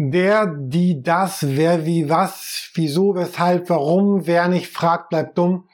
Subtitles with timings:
[0.00, 5.68] Der, die, das, wer, wie, was, wieso, weshalb, warum, wer nicht fragt, bleibt dumm.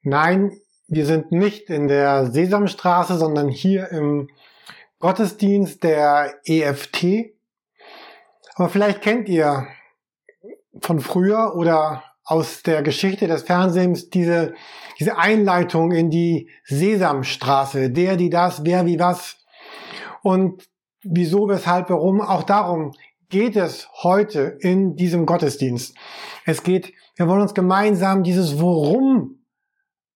[0.00, 4.30] Nein, wir sind nicht in der Sesamstraße, sondern hier im
[4.98, 7.34] Gottesdienst der EFT.
[8.54, 9.66] Aber vielleicht kennt ihr
[10.80, 14.54] von früher oder aus der Geschichte des Fernsehens diese,
[14.98, 17.90] diese Einleitung in die Sesamstraße.
[17.90, 19.36] Der, die, das, wer, wie, was.
[20.22, 20.66] Und
[21.08, 22.20] wieso, weshalb, warum.
[22.20, 22.92] Auch darum
[23.28, 25.94] geht es heute in diesem Gottesdienst.
[26.44, 29.44] Es geht, wir wollen uns gemeinsam dieses Worum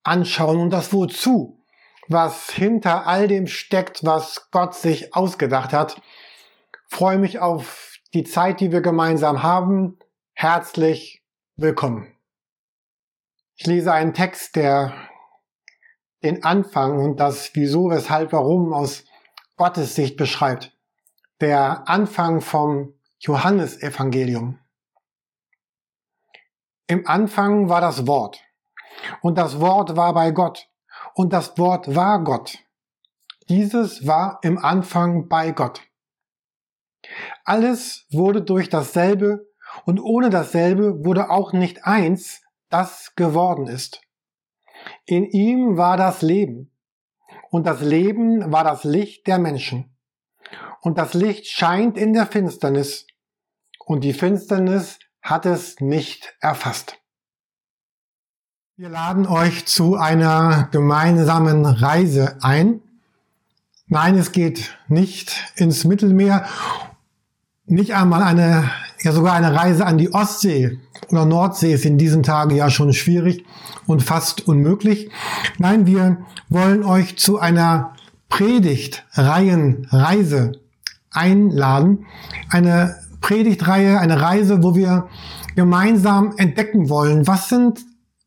[0.02, 1.62] anschauen und das Wozu,
[2.08, 6.00] was hinter all dem steckt, was Gott sich ausgedacht hat.
[6.88, 9.98] freue mich auf die Zeit, die wir gemeinsam haben.
[10.32, 11.22] Herzlich
[11.56, 12.12] willkommen.
[13.56, 14.94] Ich lese einen Text, der
[16.22, 19.04] den Anfang und das Wieso, Weshalb, Warum aus
[19.56, 20.72] Gottes Sicht beschreibt
[21.40, 24.58] der Anfang vom Johannesevangelium.
[26.86, 28.44] Im Anfang war das Wort
[29.22, 30.68] und das Wort war bei Gott
[31.14, 32.58] und das Wort war Gott.
[33.48, 35.80] Dieses war im Anfang bei Gott.
[37.44, 39.48] Alles wurde durch dasselbe
[39.86, 44.02] und ohne dasselbe wurde auch nicht eins, das geworden ist.
[45.06, 46.70] In ihm war das Leben
[47.50, 49.89] und das Leben war das Licht der Menschen
[50.80, 53.06] und das Licht scheint in der Finsternis
[53.84, 56.96] und die Finsternis hat es nicht erfasst.
[58.76, 62.80] Wir laden euch zu einer gemeinsamen Reise ein.
[63.86, 66.46] Nein, es geht nicht ins Mittelmeer,
[67.66, 68.70] nicht einmal eine,
[69.02, 72.92] ja sogar eine Reise an die Ostsee oder Nordsee ist in diesen Tagen ja schon
[72.92, 73.44] schwierig
[73.86, 75.10] und fast unmöglich.
[75.58, 77.94] Nein, wir wollen euch zu einer
[78.30, 80.52] Predigtreihenreise
[81.10, 82.06] einladen.
[82.48, 85.08] Eine Predigtreihe, eine Reise, wo wir
[85.54, 87.80] gemeinsam entdecken wollen, was sind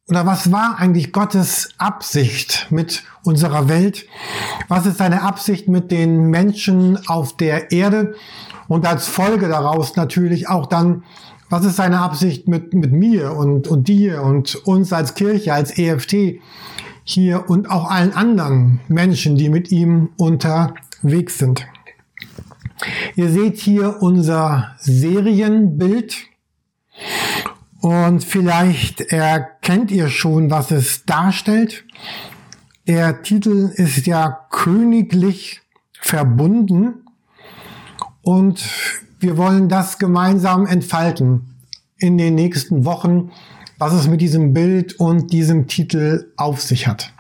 [0.10, 4.06] oder was war eigentlich Gottes Absicht mit unserer Welt?
[4.68, 8.16] Was ist seine Absicht mit den Menschen auf der Erde?
[8.68, 11.04] Und als Folge daraus natürlich auch dann,
[11.50, 15.78] was ist seine Absicht mit, mit mir und, und dir und uns als Kirche, als
[15.78, 16.40] EFT
[17.04, 21.66] hier und auch allen anderen Menschen, die mit ihm unterwegs sind?
[23.16, 26.16] Ihr seht hier unser Serienbild
[27.80, 31.86] und vielleicht erkennt ihr schon, was es darstellt.
[32.88, 35.62] Der Titel ist ja königlich
[36.00, 37.06] verbunden
[38.22, 38.64] und
[39.20, 41.56] wir wollen das gemeinsam entfalten
[41.98, 43.32] in den nächsten Wochen,
[43.84, 47.12] was es mit diesem Bild und diesem Titel auf sich hat.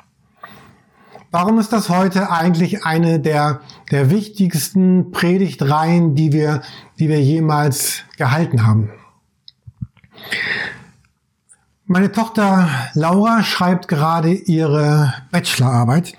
[1.30, 3.60] Warum ist das heute eigentlich eine der,
[3.92, 6.62] der wichtigsten Predigtreihen, die wir,
[7.00, 8.92] die wir jemals gehalten haben?
[11.86, 16.14] Meine Tochter Laura schreibt gerade ihre Bachelorarbeit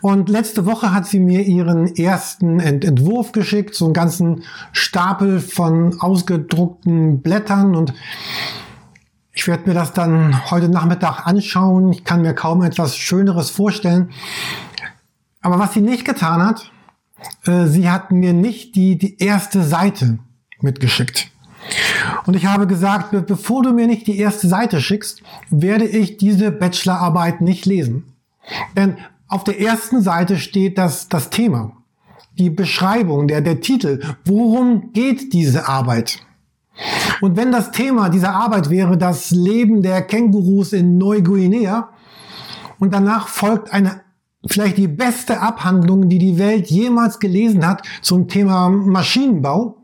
[0.00, 5.40] und letzte Woche hat sie mir ihren ersten Ent Entwurf geschickt, so einen ganzen Stapel
[5.40, 7.92] von ausgedruckten Blättern und
[9.32, 11.92] ich werde mir das dann heute Nachmittag anschauen.
[11.92, 14.10] Ich kann mir kaum etwas Schöneres vorstellen.
[15.40, 16.70] Aber was sie nicht getan hat,
[17.46, 20.18] äh, sie hat mir nicht die, die erste Seite
[20.60, 21.30] mitgeschickt.
[22.26, 26.50] Und ich habe gesagt, bevor du mir nicht die erste Seite schickst, werde ich diese
[26.50, 28.12] Bachelorarbeit nicht lesen.
[28.76, 28.96] Denn
[29.28, 31.72] auf der ersten Seite steht das, das Thema,
[32.38, 34.00] die Beschreibung, der, der Titel.
[34.24, 36.20] Worum geht diese Arbeit?
[37.20, 41.90] Und wenn das Thema dieser Arbeit wäre das Leben der Kängurus in Neuguinea
[42.78, 44.02] und danach folgt eine
[44.46, 49.76] vielleicht die beste Abhandlung, die die Welt jemals gelesen hat zum Thema Maschinenbau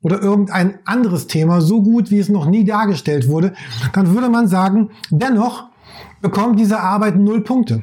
[0.00, 3.52] oder irgendein anderes Thema, so gut wie es noch nie dargestellt wurde,
[3.92, 5.70] dann würde man sagen, dennoch
[6.20, 7.82] bekommt diese Arbeit null Punkte.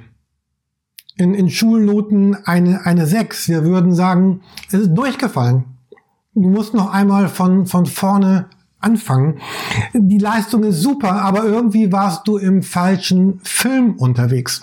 [1.18, 3.50] In, in Schulnoten eine, eine 6.
[3.50, 5.66] Wir würden sagen, es ist durchgefallen
[6.42, 8.48] du musst noch einmal von, von vorne
[8.80, 9.40] anfangen.
[9.94, 14.62] Die Leistung ist super, aber irgendwie warst du im falschen Film unterwegs.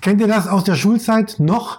[0.00, 1.78] Kennt ihr das aus der Schulzeit noch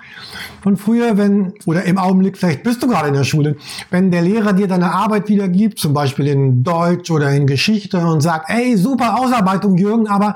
[0.62, 3.58] von früher, wenn, oder im Augenblick, vielleicht bist du gerade in der Schule,
[3.90, 8.22] wenn der Lehrer dir deine Arbeit wiedergibt, zum Beispiel in Deutsch oder in Geschichte und
[8.22, 10.36] sagt, ey, super Ausarbeitung, Jürgen, aber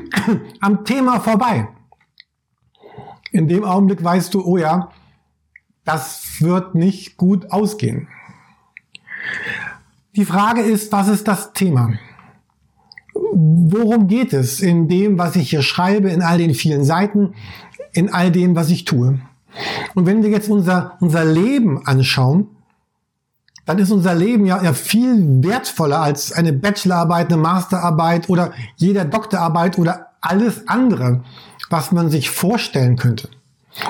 [0.60, 1.68] am Thema vorbei.
[3.32, 4.90] In dem Augenblick weißt du, oh ja,
[5.84, 8.08] das wird nicht gut ausgehen.
[10.16, 11.94] Die Frage ist, was ist das Thema?
[13.14, 17.34] Worum geht es in dem, was ich hier schreibe, in all den vielen Seiten,
[17.92, 19.20] in all dem, was ich tue?
[19.94, 22.48] Und wenn wir jetzt unser, unser Leben anschauen,
[23.66, 29.04] dann ist unser Leben ja, ja viel wertvoller als eine Bachelorarbeit, eine Masterarbeit oder jeder
[29.04, 31.22] Doktorarbeit oder alles andere,
[31.70, 33.28] was man sich vorstellen könnte.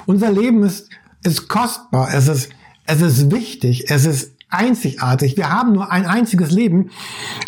[0.07, 0.91] Unser Leben ist,
[1.25, 2.51] ist kostbar, es ist,
[2.87, 5.37] es ist wichtig, es ist einzigartig.
[5.37, 6.91] Wir haben nur ein einziges Leben.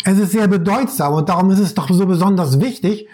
[0.03, 3.07] Es ist sehr bedeutsam und darum ist es doch so besonders wichtig,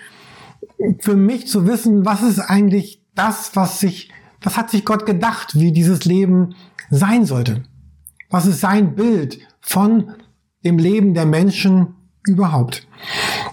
[1.00, 4.10] für mich zu wissen, was ist eigentlich das, was sich,
[4.42, 6.56] was hat sich Gott gedacht, wie dieses Leben
[6.89, 7.63] sein sollte.
[8.30, 10.13] Was ist sein Bild von
[10.65, 11.95] dem Leben der Menschen
[12.27, 12.88] überhaupt?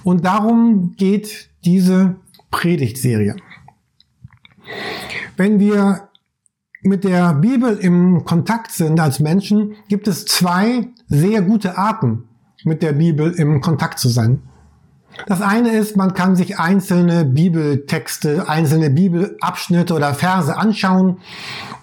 [0.02, 2.16] Und darum geht diese
[2.50, 3.36] Predigtserie.
[5.36, 6.09] Wenn wir
[6.82, 12.24] mit der Bibel im Kontakt sind als Menschen, gibt es zwei sehr gute Arten,
[12.64, 14.42] mit der Bibel im Kontakt zu sein.
[15.26, 21.18] Das eine ist, man kann sich einzelne Bibeltexte, einzelne Bibelabschnitte oder Verse anschauen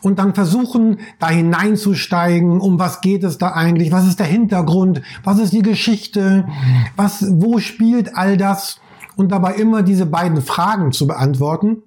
[0.02, 5.02] und dann versuchen, da hineinzusteigen, um was geht es da eigentlich, was ist der Hintergrund,
[5.24, 6.48] was ist die Geschichte,
[6.96, 8.80] was, wo spielt all das
[9.16, 11.84] und dabei immer diese beiden Fragen zu beantworten.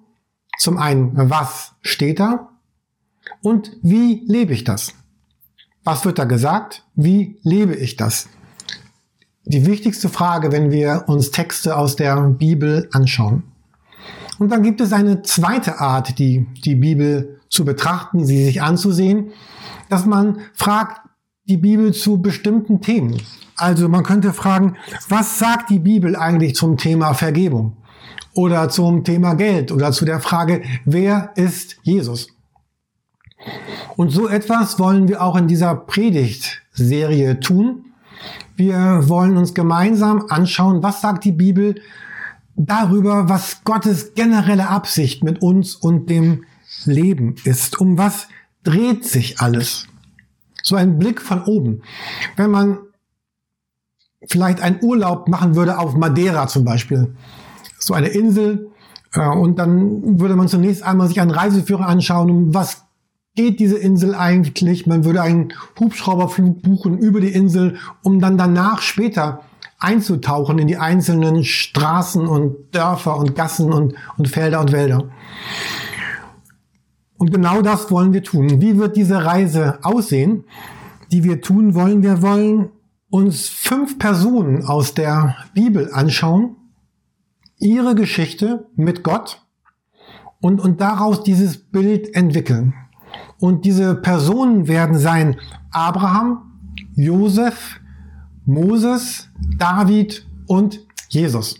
[0.57, 2.50] Zum einen, was steht da
[3.41, 4.93] und wie lebe ich das?
[5.83, 6.83] Was wird da gesagt?
[6.95, 8.27] Wie lebe ich das?
[9.45, 13.43] die wichtigste Frage, wenn wir uns Texte aus der Bibel anschauen.
[14.39, 19.31] Und dann gibt es eine zweite Art, die, die Bibel zu betrachten, sie sich anzusehen,
[19.89, 21.01] dass man fragt
[21.45, 23.21] die Bibel zu bestimmten Themen.
[23.55, 24.77] Also man könnte fragen,
[25.09, 27.77] was sagt die Bibel eigentlich zum Thema Vergebung?
[28.33, 29.71] Oder zum Thema Geld?
[29.71, 32.29] Oder zu der Frage, wer ist Jesus?
[33.95, 37.85] Und so etwas wollen wir auch in dieser Predigtserie tun.
[38.55, 41.75] Wir wollen uns gemeinsam anschauen, was sagt die Bibel
[42.55, 46.45] darüber, was Gottes generelle Absicht mit uns und dem
[46.85, 47.79] Leben ist.
[47.79, 48.27] Um was
[48.63, 49.87] dreht sich alles?
[50.63, 51.81] So ein Blick von oben.
[52.35, 52.77] Wenn man
[54.27, 57.15] vielleicht einen Urlaub machen würde auf Madeira zum Beispiel,
[57.79, 58.69] so eine Insel,
[59.13, 62.85] äh, und dann würde man zunächst einmal sich einen Reiseführer anschauen, um was
[63.35, 64.87] geht diese Insel eigentlich?
[64.87, 69.43] Man würde einen Hubschrauberflug buchen über die Insel, um dann danach später
[69.79, 75.09] einzutauchen in die einzelnen Straßen und Dörfer und Gassen und, und Felder und Wälder.
[77.17, 78.61] Und genau das wollen wir tun.
[78.61, 80.43] Wie wird diese Reise aussehen,
[81.11, 82.03] die wir tun wollen?
[82.03, 82.69] Wir wollen
[83.09, 86.55] uns fünf Personen aus der Bibel anschauen,
[87.57, 89.45] ihre Geschichte mit Gott
[90.41, 92.73] und, und daraus dieses Bild entwickeln.
[93.41, 95.35] Und diese Personen werden sein
[95.71, 96.43] Abraham,
[96.95, 97.79] Josef,
[98.45, 100.79] Moses, David und
[101.09, 101.59] Jesus.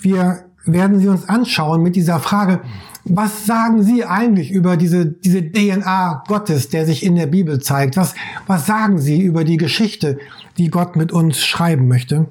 [0.00, 2.60] Wir werden sie uns anschauen mit dieser Frage,
[3.04, 7.96] was sagen Sie eigentlich über diese, diese DNA Gottes, der sich in der Bibel zeigt?
[7.96, 8.14] Was,
[8.46, 10.18] was sagen Sie über die Geschichte,
[10.58, 12.28] die Gott mit uns schreiben möchte?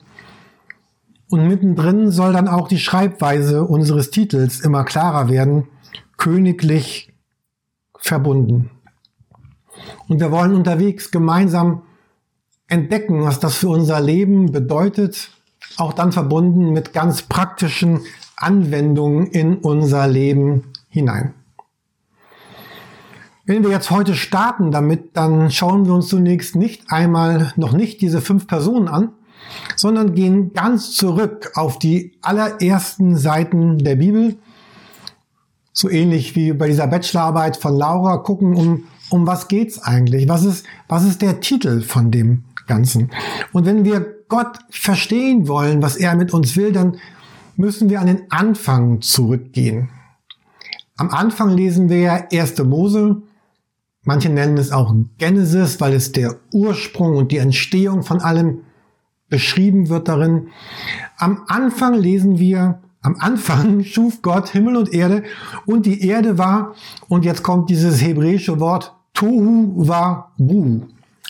[1.27, 5.65] Und mittendrin soll dann auch die Schreibweise unseres Titels immer klarer werden.
[6.17, 7.08] Königlich
[7.99, 8.71] verbunden.
[10.07, 11.83] Und wir wollen unterwegs gemeinsam
[12.67, 15.31] entdecken, was das für unser Leben bedeutet,
[15.77, 18.01] auch dann verbunden mit ganz praktischen
[18.35, 21.33] Anwendungen in unser Leben hinein.
[23.45, 27.99] Wenn wir jetzt heute starten damit, dann schauen wir uns zunächst nicht einmal noch nicht
[28.01, 29.13] diese fünf Personen an,
[29.75, 34.37] sondern gehen ganz zurück auf die allerersten Seiten der Bibel
[35.73, 40.27] so ähnlich wie bei dieser Bachelorarbeit von Laura gucken, um, um was geht's eigentlich?
[40.27, 43.11] Was ist, was ist der Titel von dem Ganzen?
[43.53, 46.97] Und wenn wir Gott verstehen wollen, was er mit uns will, dann
[47.55, 49.89] müssen wir an den Anfang zurückgehen.
[50.95, 52.57] Am Anfang lesen wir ja 1.
[52.63, 53.21] Mose.
[54.03, 58.61] Manche nennen es auch Genesis, weil es der Ursprung und die Entstehung von allem
[59.29, 60.49] beschrieben wird darin.
[61.17, 65.23] Am Anfang lesen wir am Anfang schuf Gott Himmel und Erde
[65.65, 66.75] und die Erde war,
[67.07, 70.81] und jetzt kommt dieses hebräische Wort Tohu wa Bu.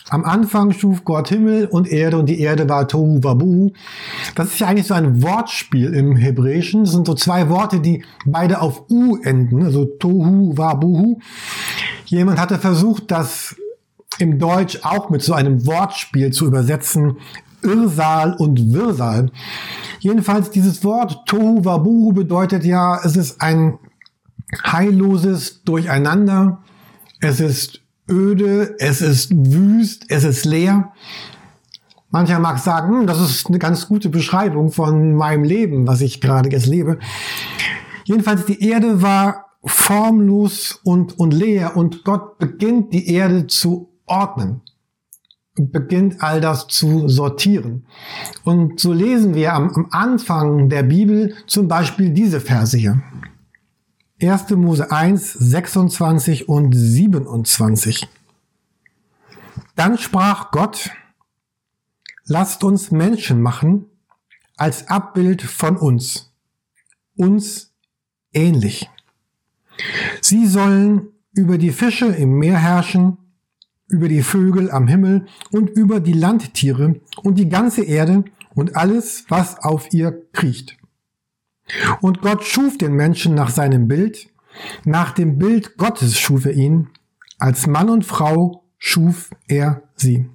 [0.08, 3.70] Am Anfang schuf Gott Himmel und Erde und die Erde war Tohu wa Bu.
[4.34, 6.82] Das ist ja eigentlich so ein Wortspiel im Hebräischen.
[6.82, 11.20] Das sind so zwei Worte, die beide auf U enden, also Tohu wa Buhu.
[12.06, 13.54] Jemand hatte versucht, das
[14.18, 17.18] im Deutsch auch mit so einem Wortspiel zu übersetzen.
[17.62, 19.30] Irrsal und Wirrsal.
[20.00, 23.78] Jedenfalls dieses Wort Tohu Wabuhu bedeutet ja, es ist ein
[24.64, 26.62] heilloses Durcheinander.
[27.20, 30.92] Es ist öde, es ist wüst, es ist leer.
[32.10, 36.20] Mancher mag sagen, hm, das ist eine ganz gute Beschreibung von meinem Leben, was ich
[36.20, 36.98] gerade jetzt lebe.
[38.04, 44.62] Jedenfalls die Erde war formlos und, und leer und Gott beginnt die Erde zu ordnen.
[45.60, 47.86] Beginnt all das zu sortieren.
[48.44, 53.02] Und so lesen wir am, am Anfang der Bibel zum Beispiel diese Verse hier.
[54.22, 54.50] 1.
[54.50, 58.08] Mose 1, 26 und 27.
[59.76, 60.90] Dann sprach Gott,
[62.24, 63.86] lasst uns Menschen machen
[64.56, 66.34] als Abbild von uns,
[67.16, 67.72] uns
[68.34, 68.90] ähnlich.
[70.20, 73.16] Sie sollen über die Fische im Meer herrschen,
[73.90, 79.24] über die Vögel am Himmel und über die Landtiere und die ganze Erde und alles,
[79.28, 80.76] was auf ihr kriecht.
[82.00, 84.28] Und Gott schuf den Menschen nach seinem Bild,
[84.84, 86.88] nach dem Bild Gottes schuf er ihn,
[87.38, 90.28] als Mann und Frau schuf er sie.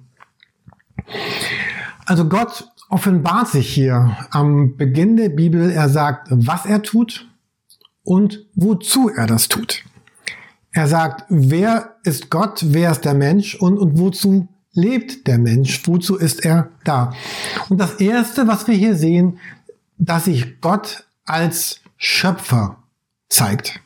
[2.06, 5.70] Also Gott offenbart sich hier am Beginn der Bibel.
[5.70, 7.28] Er sagt, was er tut
[8.04, 9.84] und wozu er das tut.
[10.76, 15.88] Er sagt, wer ist Gott, wer ist der Mensch und, und wozu lebt der Mensch,
[15.88, 17.14] wozu ist er da.
[17.70, 19.38] Und das Erste, was wir hier sehen,
[19.96, 22.82] dass sich Gott als Schöpfer
[23.30, 23.80] zeigt.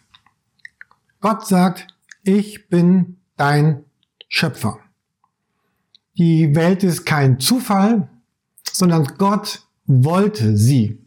[1.21, 1.87] Gott sagt,
[2.25, 3.85] ich bin dein
[4.29, 4.81] Schöpfer.
[6.19, 8.09] Die Welt ist kein Zufall,
[8.69, 10.99] sondern Gott wollte sie.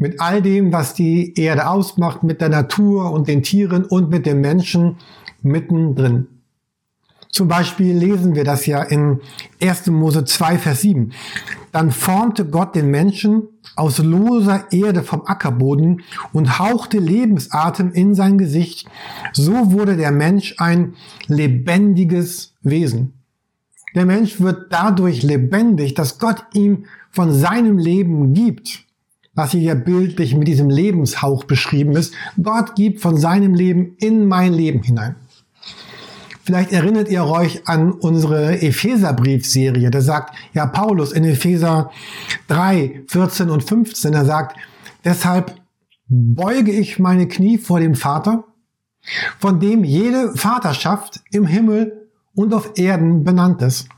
[0.00, 4.24] Mit all dem, was die Erde ausmacht, mit der Natur und den Tieren und mit
[4.24, 4.96] dem Menschen
[5.42, 6.26] mittendrin.
[7.30, 9.20] Zum Beispiel lesen wir das ja in
[9.62, 9.88] 1.
[9.88, 11.12] Mose 2, Vers 7.
[11.70, 13.42] Dann formte Gott den Menschen
[13.76, 16.00] aus loser Erde vom Ackerboden
[16.32, 18.88] und hauchte Lebensatem in sein Gesicht.
[19.34, 20.94] So wurde der Mensch ein
[21.26, 23.12] lebendiges Wesen.
[23.94, 28.86] Der Mensch wird dadurch lebendig, dass Gott ihm von seinem Leben gibt,
[29.40, 32.12] was hier bildlich mit diesem Lebenshauch beschrieben ist.
[32.42, 35.14] Gott gibt von seinem Leben in mein Leben hinein.
[36.42, 39.90] Vielleicht erinnert ihr euch an unsere Epheserbriefserie.
[39.90, 41.90] Da sagt ja Paulus in Epheser
[42.48, 44.58] 3, 14 und 15, er sagt,
[45.04, 45.54] deshalb
[46.08, 48.44] beuge ich meine Knie vor dem Vater,
[49.38, 53.88] von dem jede Vaterschaft im Himmel und auf Erden benannt ist.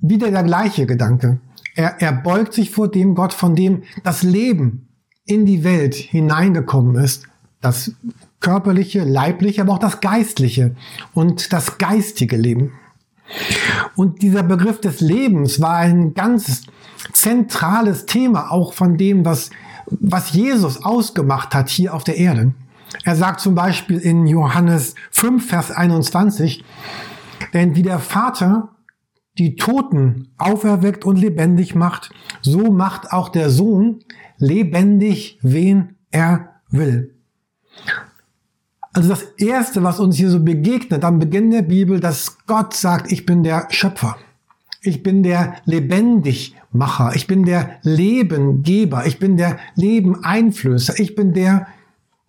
[0.00, 1.38] Wieder der gleiche Gedanke.
[1.74, 4.88] Er, er beugt sich vor dem Gott, von dem das Leben
[5.26, 7.26] in die Welt hineingekommen ist,
[7.60, 7.92] das
[8.40, 10.76] körperliche, leibliche, aber auch das geistliche
[11.14, 12.72] und das geistige Leben.
[13.96, 16.62] Und dieser Begriff des Lebens war ein ganz
[17.12, 19.50] zentrales Thema auch von dem, was,
[19.86, 22.52] was Jesus ausgemacht hat hier auf der Erde.
[23.02, 26.64] Er sagt zum Beispiel in Johannes 5, Vers 21,
[27.54, 28.73] denn wie der Vater
[29.38, 32.10] die Toten auferweckt und lebendig macht,
[32.40, 34.00] so macht auch der Sohn
[34.38, 37.14] lebendig, wen er will.
[38.92, 43.10] Also das Erste, was uns hier so begegnet am Beginn der Bibel, dass Gott sagt,
[43.10, 44.16] ich bin der Schöpfer.
[44.82, 47.16] Ich bin der Lebendigmacher.
[47.16, 49.06] Ich bin der Lebengeber.
[49.06, 51.00] Ich bin der Lebeneinflößer.
[51.00, 51.66] Ich bin der,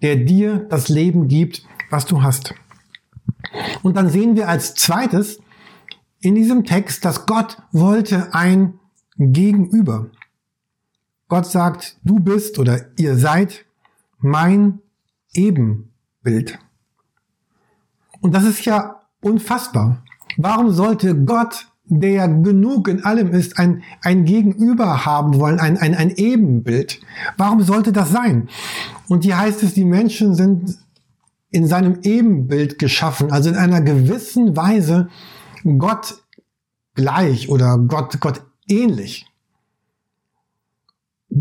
[0.01, 2.55] der dir das Leben gibt, was du hast.
[3.83, 5.39] Und dann sehen wir als zweites
[6.25, 8.79] in diesem Text, dass Gott wollte ein
[9.17, 10.09] Gegenüber.
[11.27, 13.65] Gott sagt, du bist oder ihr seid
[14.19, 14.79] mein
[15.33, 15.95] Ebenbild.
[16.25, 16.59] Bild.
[18.19, 20.03] Und das ist ja unfassbar.
[20.37, 25.77] Warum sollte Gott, der ja genug in allem ist, ein, ein Gegenüber haben wollen, ein,
[25.77, 26.99] ein, ein Ebenbild?
[27.37, 28.49] Warum sollte das sein?
[29.07, 30.79] Und hier heißt es, die Menschen sind
[31.51, 35.09] in seinem Ebenbild geschaffen, also in einer gewissen Weise
[35.65, 36.21] Gott
[36.93, 39.25] gleich oder Gott, Gott ähnlich.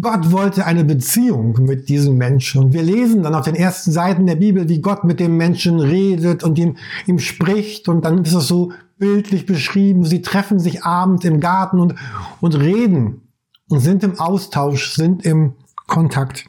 [0.00, 2.64] Gott wollte eine Beziehung mit diesem Menschen.
[2.64, 5.78] Und wir lesen dann auf den ersten Seiten der Bibel, wie Gott mit dem Menschen
[5.78, 6.76] redet und ihm,
[7.06, 7.88] ihm spricht.
[7.88, 10.04] Und dann ist es so bildlich beschrieben.
[10.04, 11.94] Sie treffen sich abend im Garten und,
[12.40, 13.28] und reden
[13.68, 15.52] und sind im Austausch, sind im
[15.86, 16.46] Kontakt.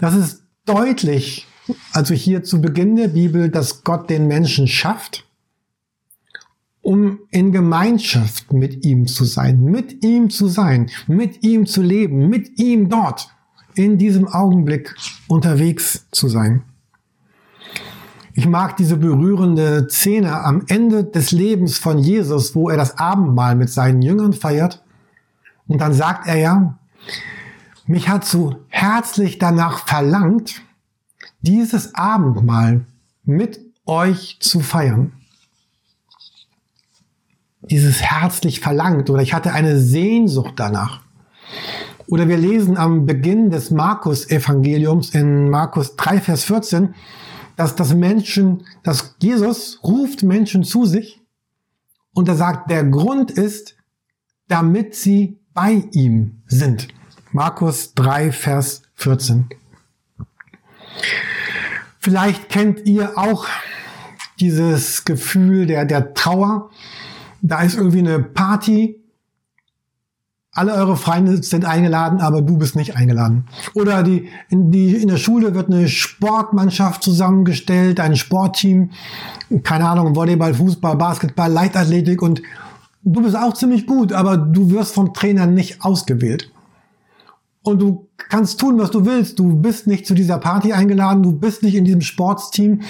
[0.00, 1.46] Das ist deutlich,
[1.92, 5.25] also hier zu Beginn der Bibel, dass Gott den Menschen schafft
[6.86, 12.28] um in Gemeinschaft mit ihm zu sein, mit ihm zu sein, mit ihm zu leben,
[12.28, 13.28] mit ihm dort
[13.74, 14.94] in diesem Augenblick
[15.26, 16.62] unterwegs zu sein.
[18.34, 23.56] Ich mag diese berührende Szene am Ende des Lebens von Jesus, wo er das Abendmahl
[23.56, 24.84] mit seinen Jüngern feiert.
[25.66, 26.78] Und dann sagt er ja,
[27.86, 30.62] mich hat so herzlich danach verlangt,
[31.40, 32.86] dieses Abendmahl
[33.24, 35.15] mit euch zu feiern
[37.70, 41.00] dieses herzlich verlangt oder ich hatte eine Sehnsucht danach.
[42.08, 46.94] Oder wir lesen am Beginn des Markus-Evangeliums in Markus 3, Vers 14,
[47.56, 51.20] dass das Menschen, dass Jesus ruft Menschen zu sich
[52.14, 53.76] und er sagt, der Grund ist,
[54.48, 56.88] damit sie bei ihm sind.
[57.32, 59.46] Markus 3, Vers 14.
[61.98, 63.46] Vielleicht kennt ihr auch
[64.38, 66.70] dieses Gefühl der, der Trauer.
[67.42, 69.02] Da ist irgendwie eine Party.
[70.52, 73.44] Alle eure Freunde sind eingeladen, aber du bist nicht eingeladen.
[73.74, 78.90] Oder die, in, die, in der Schule wird eine Sportmannschaft zusammengestellt, ein Sportteam.
[79.62, 82.42] Keine Ahnung, Volleyball, Fußball, Basketball, Leichtathletik und
[83.02, 86.50] du bist auch ziemlich gut, aber du wirst vom Trainer nicht ausgewählt
[87.66, 89.38] und du kannst tun, was du willst.
[89.38, 92.82] Du bist nicht zu dieser Party eingeladen, du bist nicht in diesem Sportsteam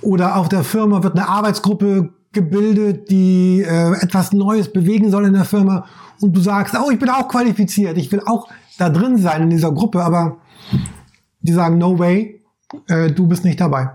[0.00, 5.34] oder auf der Firma wird eine Arbeitsgruppe gebildet, die äh, etwas Neues bewegen soll in
[5.34, 5.86] der Firma.
[6.20, 8.48] Und du sagst, oh, ich bin auch qualifiziert, ich will auch
[8.78, 10.38] da drin sein in dieser Gruppe, aber
[11.40, 12.40] die sagen, no way,
[12.88, 13.90] äh, du bist nicht dabei.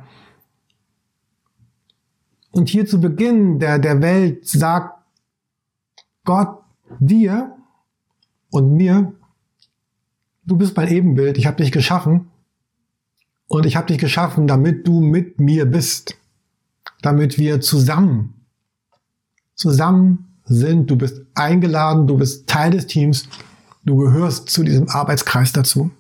[2.52, 4.98] Und hier zu Beginn der, der Welt sagt
[6.24, 6.60] Gott
[7.00, 7.56] dir
[8.50, 9.14] und mir,
[10.46, 12.30] du bist mein Ebenbild, ich habe dich geschaffen.
[13.48, 16.18] Und ich habe dich geschaffen, damit du mit mir bist,
[17.02, 18.46] damit wir zusammen,
[19.56, 20.90] zusammen sind.
[20.90, 23.28] Du bist eingeladen, du bist Teil des Teams,
[23.84, 25.92] du gehörst zu diesem Arbeitskreis dazu.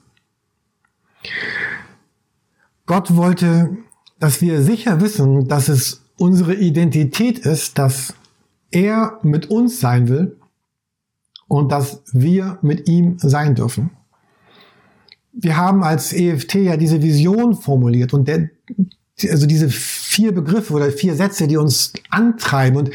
[2.85, 3.77] Gott wollte,
[4.19, 8.13] dass wir sicher wissen, dass es unsere Identität ist, dass
[8.71, 10.37] er mit uns sein will
[11.47, 13.91] und dass wir mit ihm sein dürfen
[15.39, 18.49] wir haben als EFT ja diese Vision formuliert und der,
[19.29, 19.69] also diese
[20.17, 22.75] vier Begriffe oder vier Sätze, die uns antreiben.
[22.75, 22.91] Und,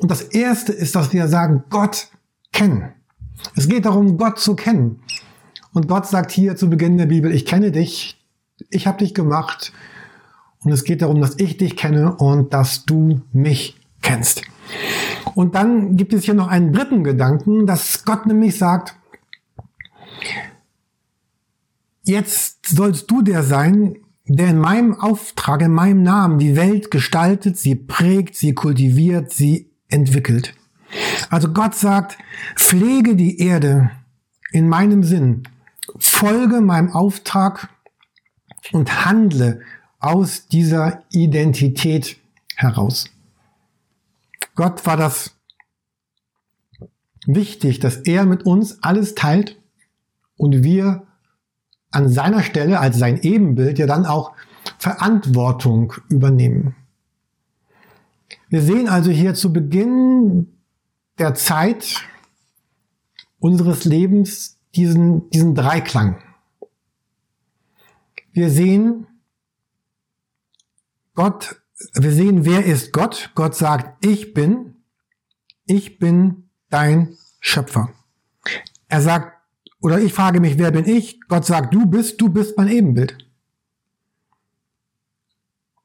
[0.00, 2.08] und das erste ist, dass wir sagen, Gott
[2.52, 2.94] kennen.
[3.54, 5.02] Es geht darum, Gott zu kennen.
[5.74, 8.18] Und Gott sagt hier zu Beginn der Bibel, ich kenne dich,
[8.70, 9.74] ich habe dich gemacht.
[10.60, 14.40] Und es geht darum, dass ich dich kenne und dass du mich kennst.
[15.34, 18.96] Und dann gibt es hier noch einen dritten Gedanken, dass Gott nämlich sagt,
[22.06, 27.58] Jetzt sollst du der sein, der in meinem Auftrag, in meinem Namen die Welt gestaltet,
[27.58, 30.54] sie prägt, sie kultiviert, sie entwickelt.
[31.30, 32.18] Also Gott sagt,
[32.56, 33.90] pflege die Erde
[34.52, 35.42] in meinem Sinn,
[35.98, 37.68] folge meinem Auftrag
[38.72, 39.60] und handle
[39.98, 42.18] aus dieser Identität
[42.56, 43.10] heraus.
[44.54, 45.36] Gott war das
[47.26, 49.60] wichtig, dass er mit uns alles teilt
[50.36, 51.06] und wir
[51.94, 54.32] an seiner Stelle als sein Ebenbild ja dann auch
[54.78, 56.74] Verantwortung übernehmen.
[58.48, 60.58] Wir sehen also hier zu Beginn
[61.18, 62.04] der Zeit
[63.38, 66.22] unseres Lebens diesen, diesen Dreiklang.
[68.32, 69.06] Wir sehen
[71.14, 71.62] Gott,
[71.94, 73.30] wir sehen, wer ist Gott?
[73.36, 74.76] Gott sagt, ich bin,
[75.66, 77.90] ich bin dein Schöpfer.
[78.88, 79.33] Er sagt,
[79.84, 81.20] oder ich frage mich, wer bin ich?
[81.28, 83.18] Gott sagt, du bist, du bist mein Ebenbild.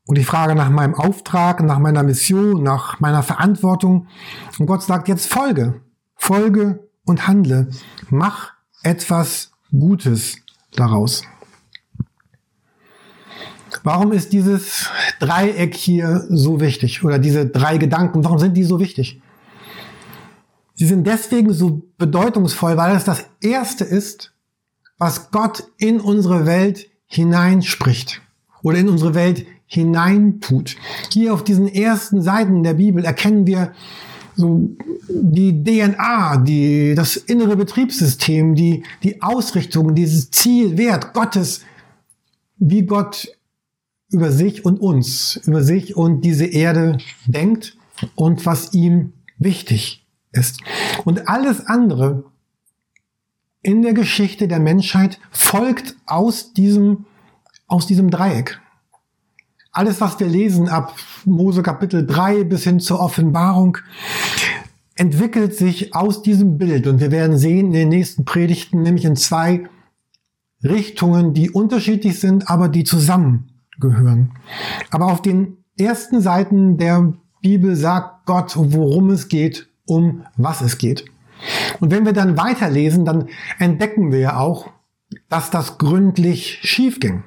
[0.06, 4.08] Und ich frage nach meinem Auftrag, nach meiner Mission, nach meiner Verantwortung.
[4.58, 5.82] Und Gott sagt jetzt folge,
[6.16, 7.68] folge und handle.
[8.10, 10.38] Mach etwas Gutes
[10.72, 11.24] daraus.
[13.84, 17.04] Warum ist dieses Dreieck hier so wichtig?
[17.04, 19.22] Oder diese drei Gedanken, warum sind die so wichtig?
[20.80, 24.32] Sie sind deswegen so bedeutungsvoll, weil es das Erste ist,
[24.98, 28.22] was Gott in unsere Welt hineinspricht
[28.64, 30.78] oder in unsere Welt hineintut.
[31.12, 33.74] Hier auf diesen ersten Seiten der Bibel erkennen wir
[34.38, 34.70] so
[35.10, 41.60] die DNA, die, das innere Betriebssystem, die, die Ausrichtung, dieses Ziel, Wert Gottes,
[42.56, 43.28] wie Gott
[44.12, 47.76] über sich und uns, über sich und diese Erde denkt
[48.16, 49.99] und was ihm wichtig
[50.32, 50.62] ist.
[51.06, 52.24] Und alles andere
[53.62, 57.06] in der Geschichte der Menschheit folgt aus diesem,
[57.68, 58.60] aus diesem Dreieck.
[59.72, 63.78] Alles, was wir lesen ab Mose Kapitel 3 bis hin zur Offenbarung,
[64.96, 66.88] entwickelt sich aus diesem Bild.
[66.88, 69.70] Und wir werden sehen in den nächsten Predigten, nämlich in zwei
[70.64, 74.34] Richtungen, die unterschiedlich sind, aber die zusammengehören.
[74.90, 80.78] Aber auf den ersten Seiten der Bibel sagt Gott, worum es geht um was es
[80.78, 81.06] geht.
[81.80, 84.70] Und wenn wir dann weiterlesen, dann entdecken wir ja auch,
[85.30, 87.24] dass das gründlich schief ging.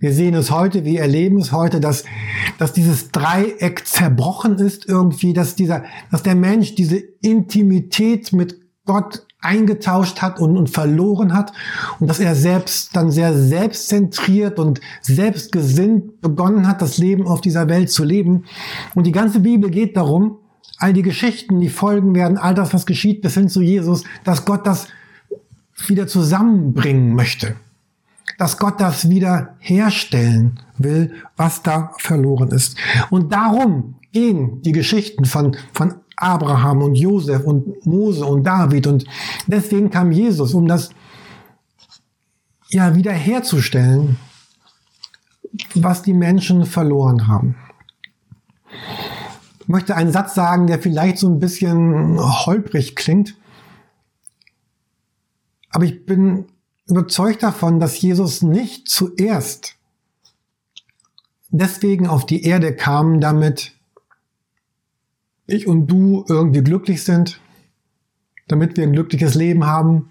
[0.00, 2.04] Wir sehen es heute, wir erleben es heute, dass,
[2.58, 9.26] dass dieses Dreieck zerbrochen ist irgendwie, dass dieser, dass der Mensch diese Intimität mit Gott
[9.40, 11.52] eingetauscht hat und, und verloren hat
[11.98, 17.68] und dass er selbst dann sehr selbstzentriert und selbstgesinnt begonnen hat, das Leben auf dieser
[17.68, 18.44] Welt zu leben.
[18.94, 20.38] Und die ganze Bibel geht darum,
[20.78, 24.44] all die Geschichten, die folgen werden, all das, was geschieht bis hin zu Jesus, dass
[24.44, 24.88] Gott das
[25.86, 27.56] wieder zusammenbringen möchte.
[28.38, 32.76] Dass Gott das wieder herstellen will, was da verloren ist.
[33.10, 38.86] Und darum gehen die Geschichten von, von Abraham und Josef und Mose und David.
[38.86, 39.04] Und
[39.46, 40.90] deswegen kam Jesus, um das
[42.70, 44.18] ja wiederherzustellen,
[45.74, 47.56] was die Menschen verloren haben.
[49.68, 53.36] Ich möchte einen Satz sagen, der vielleicht so ein bisschen holprig klingt.
[55.68, 56.46] Aber ich bin
[56.86, 59.76] überzeugt davon, dass Jesus nicht zuerst
[61.50, 63.72] deswegen auf die Erde kam, damit
[65.46, 67.38] ich und du irgendwie glücklich sind,
[68.46, 70.08] damit wir ein glückliches Leben haben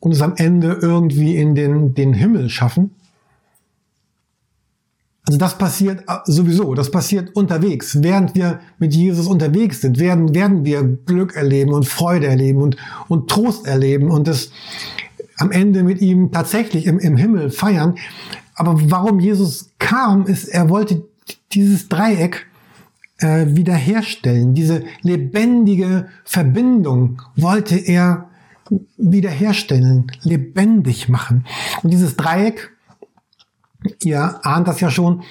[0.00, 2.94] und es am Ende irgendwie in den, den Himmel schaffen.
[5.26, 8.02] Also das passiert äh, sowieso, das passiert unterwegs.
[8.02, 12.76] Während wir mit Jesus unterwegs sind, werden, werden wir Glück erleben und Freude erleben und,
[13.08, 14.50] und Trost erleben und es
[15.36, 17.96] am Ende mit ihm tatsächlich im, im Himmel feiern.
[18.54, 21.02] Aber warum Jesus kam, ist, er wollte
[21.52, 22.46] dieses Dreieck
[23.18, 24.54] äh, wiederherstellen.
[24.54, 28.28] Diese lebendige Verbindung wollte er
[28.96, 31.44] wiederherstellen, lebendig machen.
[31.82, 32.70] Und dieses Dreieck,
[34.02, 35.22] ihr ahnt das ja schon,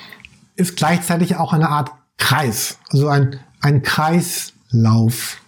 [0.55, 5.41] ist gleichzeitig auch eine Art Kreis, also ein, ein Kreislauf.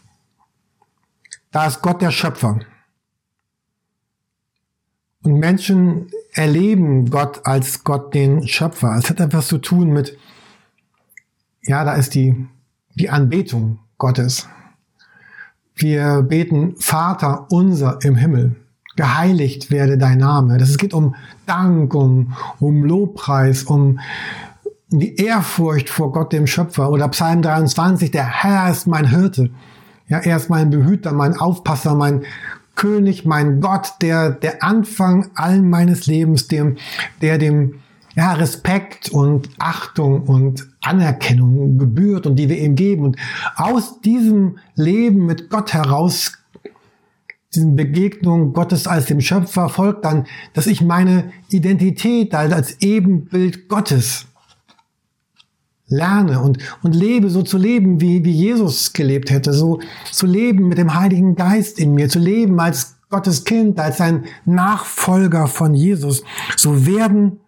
[1.52, 2.60] Da ist Gott der Schöpfer.
[5.24, 8.96] Und Menschen erleben Gott als Gott den Schöpfer.
[8.98, 10.18] Es hat etwas zu tun mit
[11.64, 12.48] ja, da ist die,
[12.96, 14.48] die Anbetung Gottes.
[15.76, 18.56] Wir beten Vater unser im Himmel.
[18.96, 20.58] Geheiligt werde dein Name.
[20.58, 24.00] Das, es geht um Dank, um, um Lobpreis, um,
[24.92, 26.90] die Ehrfurcht vor Gott, dem Schöpfer.
[26.92, 29.50] Oder Psalm 23, der Herr ist mein Hirte.
[30.08, 32.24] Ja, er ist mein Behüter, mein Aufpasser, mein
[32.76, 36.78] König, mein Gott, der, der Anfang allen meines Lebens, dem,
[37.22, 37.76] der dem,
[38.16, 43.06] ja, Respekt und Achtung und Anerkennung gebührt und die wir ihm geben.
[43.06, 43.18] Und
[43.56, 46.34] aus diesem Leben mit Gott heraus,
[47.54, 54.28] diesen Begegnung Gottes als dem Schöpfer folgt dann, dass ich meine Identität als Ebenbild Gottes
[55.88, 60.70] lerne und, und lebe, so zu leben, wie, wie Jesus gelebt hätte, so zu leben
[60.70, 65.76] mit dem Heiligen Geist in mir, zu leben als Gottes Kind, als ein Nachfolger von
[65.76, 66.24] Jesus,
[66.56, 67.42] so werden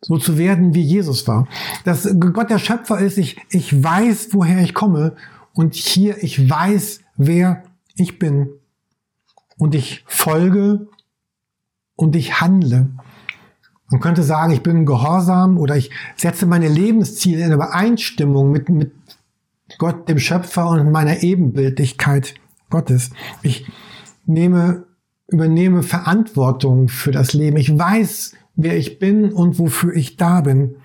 [0.00, 1.48] so zu werden, wie Jesus war.
[1.84, 5.16] Dass Gott der Schöpfer ist, ich, ich weiß, woher ich komme
[5.52, 7.64] und hier, ich weiß, wer
[7.96, 8.48] ich bin.
[9.58, 10.88] Und ich folge
[11.96, 12.90] und ich handle.
[13.90, 18.92] Man könnte sagen, ich bin gehorsam oder ich setze meine Lebensziele in Übereinstimmung mit, mit
[19.78, 22.34] Gott, dem Schöpfer und meiner Ebenbildlichkeit
[22.68, 23.10] Gottes.
[23.42, 23.66] Ich
[24.26, 24.84] nehme,
[25.28, 27.56] übernehme Verantwortung für das Leben.
[27.56, 30.76] Ich weiß, wer ich bin und wofür ich da bin.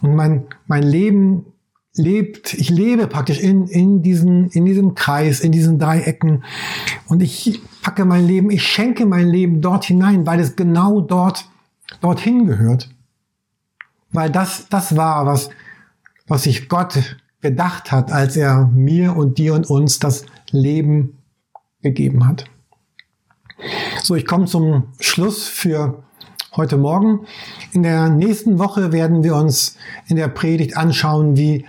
[0.00, 1.46] Und mein, mein Leben
[1.98, 6.44] lebt, ich lebe praktisch in, in, diesen, in diesem Kreis, in diesen Dreiecken.
[7.08, 11.46] Und ich packe mein Leben, ich schenke mein Leben dort hinein, weil es genau dort,
[12.00, 12.88] dorthin gehört.
[14.10, 15.50] Weil das, das war, was,
[16.26, 21.18] was sich Gott gedacht hat, als er mir und dir und uns das Leben
[21.82, 22.44] gegeben hat.
[24.02, 26.02] So, ich komme zum Schluss für
[26.56, 27.26] heute Morgen.
[27.72, 31.66] In der nächsten Woche werden wir uns in der Predigt anschauen, wie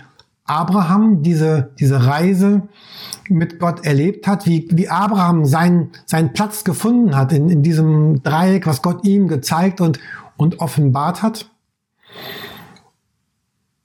[0.50, 2.62] Abraham diese, diese Reise
[3.28, 8.24] mit Gott erlebt hat, wie, wie Abraham seinen, seinen Platz gefunden hat in, in diesem
[8.24, 10.00] Dreieck, was Gott ihm gezeigt und,
[10.36, 11.48] und offenbart hat.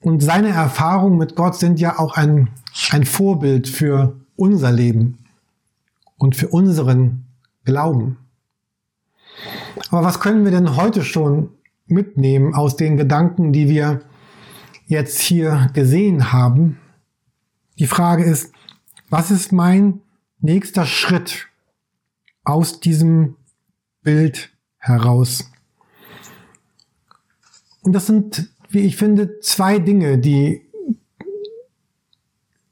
[0.02, 2.50] Und seine Erfahrungen mit Gott sind ja auch ein,
[2.92, 5.20] ein Vorbild für unser Leben
[6.18, 7.26] und für unseren
[7.64, 8.18] Glauben.
[9.92, 11.50] Aber was können wir denn heute schon
[11.86, 14.02] mitnehmen aus den Gedanken, die wir
[14.86, 16.80] jetzt hier gesehen haben?
[17.80, 18.54] Die Frage ist,
[19.10, 20.02] was ist mein
[20.40, 21.48] nächster Schritt
[22.44, 23.36] aus diesem
[24.02, 25.52] Bild heraus?
[27.82, 30.62] Und das sind, wie ich finde, zwei Dinge, die,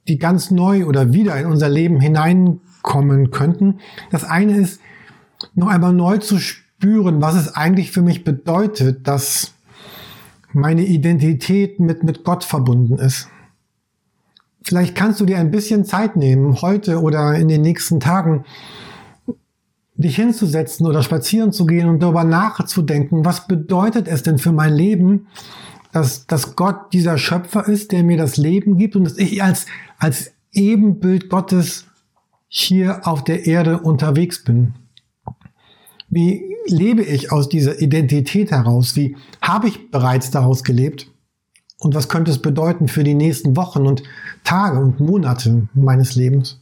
[0.07, 3.79] die ganz neu oder wieder in unser Leben hineinkommen könnten.
[4.09, 4.79] Das eine ist,
[5.55, 9.52] noch einmal neu zu spüren, was es eigentlich für mich bedeutet, dass
[10.53, 13.27] meine Identität mit, mit Gott verbunden ist.
[14.61, 18.45] Vielleicht kannst du dir ein bisschen Zeit nehmen, heute oder in den nächsten Tagen,
[19.95, 24.73] dich hinzusetzen oder spazieren zu gehen und darüber nachzudenken, was bedeutet es denn für mein
[24.73, 25.27] Leben,
[25.91, 29.67] dass, dass Gott dieser Schöpfer ist, der mir das Leben gibt und dass ich als,
[29.99, 31.85] als Ebenbild Gottes
[32.47, 34.73] hier auf der Erde unterwegs bin.
[36.13, 38.95] Wie lebe ich aus dieser Identität heraus?
[38.95, 41.09] Wie habe ich bereits daraus gelebt?
[41.79, 44.03] Und was könnte es bedeuten für die nächsten Wochen und
[44.43, 46.61] Tage und Monate meines Lebens?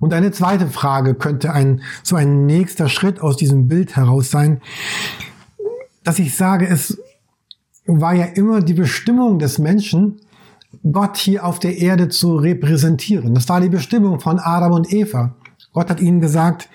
[0.00, 4.60] Und eine zweite Frage könnte ein, so ein nächster Schritt aus diesem Bild heraus sein,
[6.04, 7.02] dass ich sage, es
[7.86, 10.20] war ja immer die Bestimmung des Menschen,
[10.92, 13.34] Gott hier auf der Erde zu repräsentieren.
[13.34, 15.34] Das war die Bestimmung von Adam und Eva.
[15.72, 16.68] Gott hat ihnen gesagt,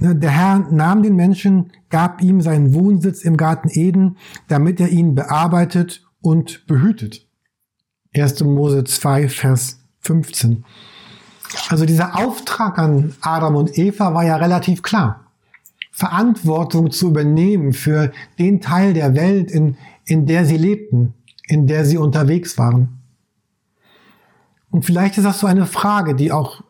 [0.00, 4.16] der Herr nahm den Menschen, gab ihm seinen Wohnsitz im Garten Eden,
[4.48, 7.26] damit er ihn bearbeitet und behütet.
[8.14, 8.42] 1.
[8.44, 10.64] Mose 2, Vers 15.
[11.68, 15.24] Also dieser Auftrag an Adam und Eva war ja relativ klar.
[15.92, 21.14] Verantwortung zu übernehmen für den Teil der Welt, in, in der sie lebten,
[21.48, 23.00] in der sie unterwegs waren.
[24.70, 26.62] Und vielleicht ist das so eine Frage, die auch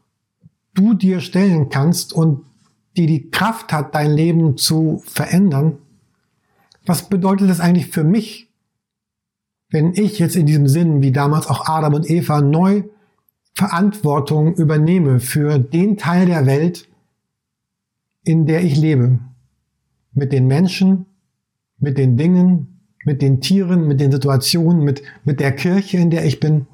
[0.74, 2.44] du dir stellen kannst und
[2.98, 5.78] die die Kraft hat, dein Leben zu verändern.
[6.84, 8.50] Was bedeutet das eigentlich für mich,
[9.70, 12.82] wenn ich jetzt in diesem Sinn, wie damals auch Adam und Eva, neu
[13.54, 16.88] Verantwortung übernehme für den Teil der Welt,
[18.24, 19.20] in der ich lebe?
[20.12, 21.06] Mit den Menschen,
[21.78, 26.24] mit den Dingen, mit den Tieren, mit den Situationen, mit, mit der Kirche, in der
[26.24, 26.66] ich bin.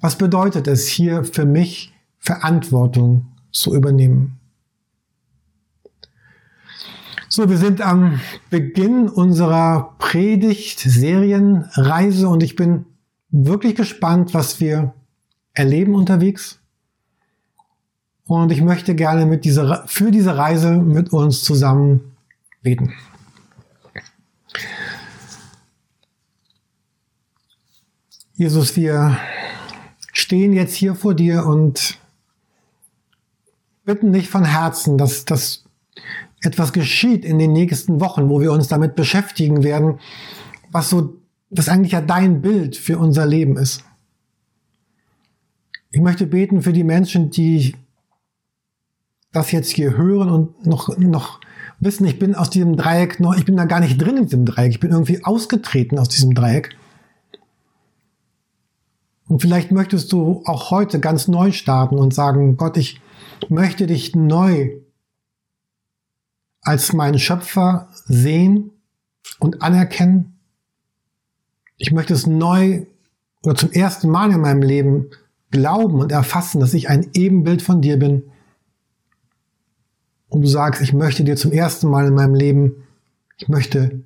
[0.00, 4.38] Was bedeutet es hier für mich, Verantwortung zu übernehmen?
[7.34, 12.86] So, wir sind am Beginn unserer Predigt-Serienreise und ich bin
[13.30, 14.94] wirklich gespannt, was wir
[15.52, 16.60] erleben unterwegs.
[18.24, 22.14] Und ich möchte gerne mit dieser, für diese Reise mit uns zusammen
[22.62, 22.94] beten.
[28.34, 29.18] Jesus, wir
[30.12, 31.98] stehen jetzt hier vor dir und
[33.84, 35.64] bitten dich von Herzen, dass, dass
[36.44, 39.98] etwas geschieht in den nächsten Wochen, wo wir uns damit beschäftigen werden,
[40.70, 41.16] was so,
[41.50, 43.84] was eigentlich ja dein Bild für unser Leben ist.
[45.90, 47.76] Ich möchte beten für die Menschen, die
[49.32, 51.40] das jetzt hier hören und noch, noch
[51.80, 54.44] wissen, ich bin aus diesem Dreieck noch, ich bin da gar nicht drin in diesem
[54.44, 56.76] Dreieck, ich bin irgendwie ausgetreten aus diesem Dreieck.
[59.26, 63.00] Und vielleicht möchtest du auch heute ganz neu starten und sagen, Gott, ich
[63.48, 64.70] möchte dich neu
[66.64, 68.70] als meinen Schöpfer sehen
[69.38, 70.38] und anerkennen.
[71.76, 72.86] Ich möchte es neu
[73.42, 75.10] oder zum ersten Mal in meinem Leben
[75.50, 78.24] glauben und erfassen, dass ich ein Ebenbild von dir bin.
[80.28, 82.84] Und du sagst, ich möchte dir zum ersten Mal in meinem Leben,
[83.36, 84.02] ich möchte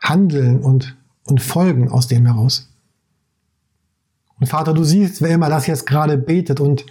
[0.00, 2.68] handeln und, und folgen aus dem heraus.
[4.40, 6.84] Und Vater, du siehst, wer immer das jetzt gerade betet und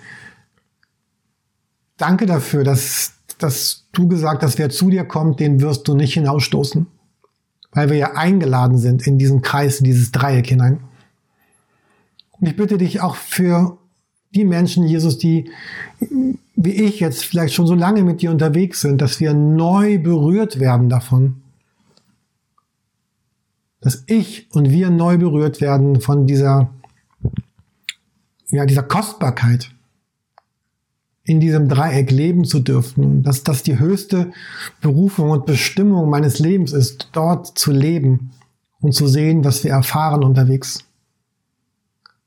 [1.97, 6.13] danke dafür, dass, dass du gesagt hast, wer zu dir kommt, den wirst du nicht
[6.13, 6.87] hinausstoßen.
[7.73, 10.81] Weil wir ja eingeladen sind in diesen Kreis, in dieses Dreieck hinein.
[12.31, 13.77] Und ich bitte dich auch für
[14.33, 15.49] die Menschen, Jesus, die
[16.63, 20.59] wie ich jetzt vielleicht schon so lange mit dir unterwegs sind, dass wir neu berührt
[20.59, 21.41] werden davon.
[23.79, 26.69] Dass ich und wir neu berührt werden von dieser
[28.49, 29.70] ja, dieser Kostbarkeit
[31.31, 34.31] in diesem Dreieck leben zu dürfen, dass das die höchste
[34.81, 38.31] Berufung und Bestimmung meines Lebens ist, dort zu leben
[38.81, 40.79] und zu sehen, was wir erfahren unterwegs.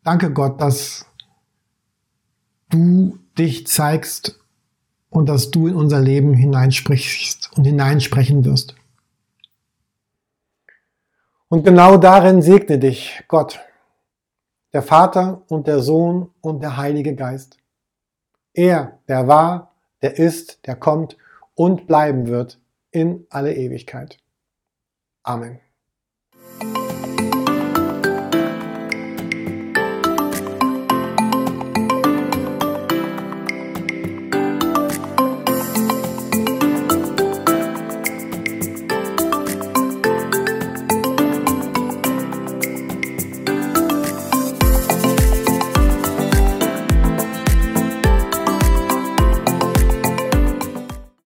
[0.02, 1.06] Danke Gott, dass
[2.70, 4.40] du dich zeigst
[5.10, 8.74] und dass du in unser Leben hineinsprichst und hineinsprechen wirst.
[11.48, 13.60] Und genau darin segne dich Gott
[14.72, 17.58] der Vater und der Sohn und der Heilige Geist.
[18.54, 21.16] Er, der war, der ist, der kommt
[21.54, 24.18] und bleiben wird in alle Ewigkeit.
[25.24, 25.60] Amen.